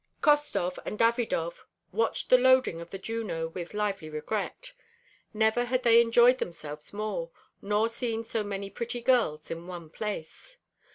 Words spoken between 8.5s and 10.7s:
pretty girls in one place.